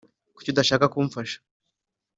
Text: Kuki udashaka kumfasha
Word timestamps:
Kuki 0.35 0.49
udashaka 0.51 0.85
kumfasha 0.93 1.37